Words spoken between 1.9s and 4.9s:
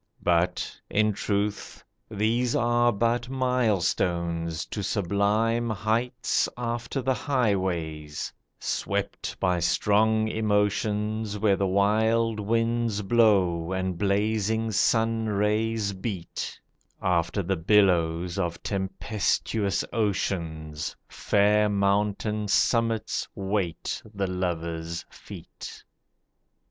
These are but milestones to